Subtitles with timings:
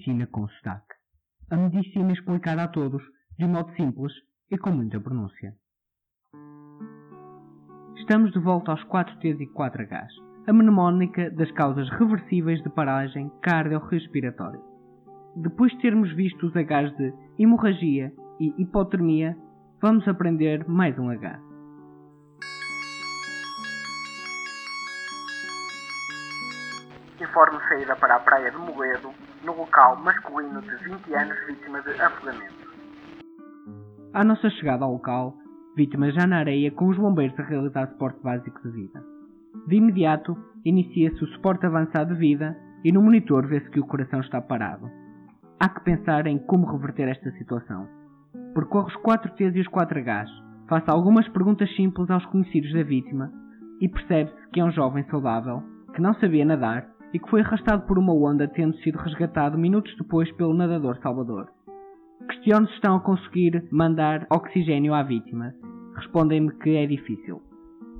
[0.00, 0.94] Medicina com Sotaque.
[1.50, 3.02] A medicina explicada a todos,
[3.38, 4.12] de modo simples
[4.50, 5.54] e com muita pronúncia.
[7.96, 10.08] Estamos de volta aos 4Ts e 4Hs,
[10.46, 14.60] a mnemónica das causas reversíveis de paragem cardiorrespiratória.
[15.36, 19.36] Depois de termos visto os Hs de hemorragia e hipotermia,
[19.82, 21.49] vamos aprender mais um H.
[27.22, 29.10] informe saída para a praia de Moledo,
[29.44, 32.70] no local masculino de 20 anos vítima de afogamento.
[34.12, 35.34] À nossa chegada ao local,
[35.76, 39.04] vítima já na areia com os bombeiros a realizar suporte básico de vida.
[39.66, 44.20] De imediato, inicia-se o suporte avançado de vida e no monitor vê-se que o coração
[44.20, 44.90] está parado.
[45.58, 47.86] Há que pensar em como reverter esta situação.
[48.54, 50.30] Percorre os 4 T's e os 4 H's,
[50.68, 53.30] faça algumas perguntas simples aos conhecidos da vítima
[53.80, 55.62] e percebe-se que é um jovem saudável,
[55.94, 59.94] que não sabia nadar e que foi arrastado por uma onda tendo sido resgatado minutos
[59.96, 61.48] depois pelo nadador Salvador.
[62.28, 65.52] Questiono se estão a conseguir mandar oxigênio à vítima.
[65.96, 67.42] Respondem-me que é difícil.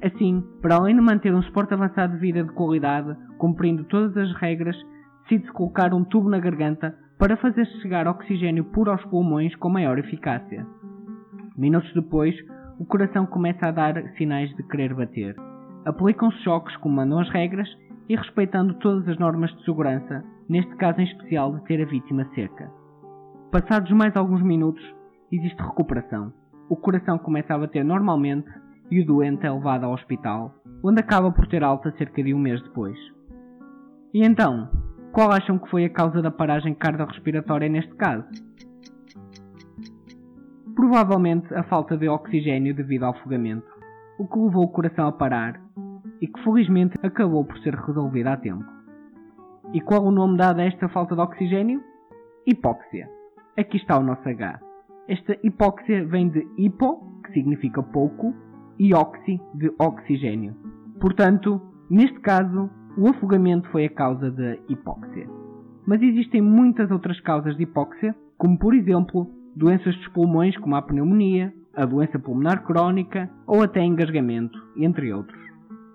[0.02, 4.33] Assim, para além de manter um suporte avançado de vida de qualidade, cumprindo todas as
[4.36, 4.77] regras,
[5.22, 9.98] decide-se colocar um tubo na garganta para fazer chegar oxigênio puro aos pulmões com maior
[9.98, 10.67] eficácia.
[11.56, 12.34] Minutos depois,
[12.78, 15.36] o coração começa a dar sinais de querer bater.
[15.84, 17.69] Aplicam-se choques como mandam as regras
[18.11, 22.28] e respeitando todas as normas de segurança, neste caso em especial de ter a vítima
[22.34, 22.69] seca.
[23.52, 24.83] Passados mais alguns minutos,
[25.30, 26.33] existe recuperação.
[26.69, 28.50] O coração começa a bater normalmente
[28.91, 30.52] e o doente é levado ao hospital,
[30.83, 32.98] onde acaba por ter alta cerca de um mês depois.
[34.12, 34.69] E então,
[35.12, 38.27] qual acham que foi a causa da paragem cardiorrespiratória neste caso?
[40.74, 43.69] Provavelmente a falta de oxigênio devido ao afogamento,
[44.19, 45.61] o que levou o coração a parar
[46.20, 48.64] e que felizmente acabou por ser resolvida a tempo.
[49.72, 51.83] E qual o nome dado a esta falta de oxigênio?
[52.46, 53.08] Hipóxia.
[53.56, 54.61] Aqui está o nosso H.
[55.08, 58.34] Esta hipóxia vem de hipo, que significa pouco,
[58.78, 60.55] e oxi, de oxigênio.
[61.00, 65.28] Portanto, neste caso, o afogamento foi a causa da hipóxia.
[65.86, 70.83] Mas existem muitas outras causas de hipóxia, como por exemplo, doenças dos pulmões como a
[70.83, 75.49] pneumonia, a doença pulmonar crónica ou até engasgamento, entre outros.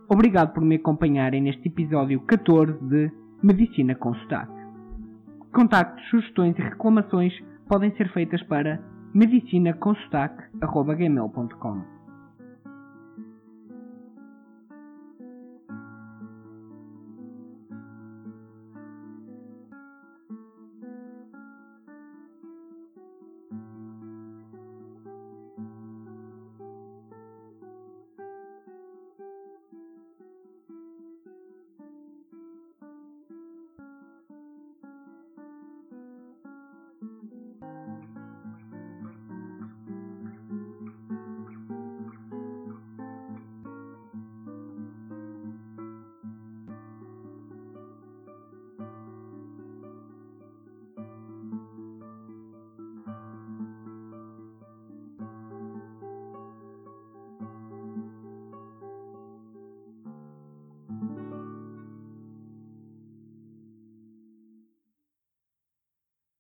[0.08, 3.12] Obrigado por me acompanharem neste episódio 14 de
[3.42, 4.54] Medicina com Sotaque.
[5.52, 7.34] Contactos, sugestões e reclamações
[7.68, 8.80] podem ser feitas para
[9.14, 11.95] medicinaconsotaque.gmail.com